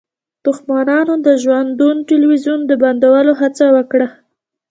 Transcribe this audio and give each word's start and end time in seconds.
دښمنانو 0.45 1.13
د 1.25 1.27
ژوندون 1.43 1.95
تلویزیون 2.11 2.59
د 2.65 2.71
بندولو 2.81 3.33
هڅه 3.41 3.65
وکړه 3.75 4.07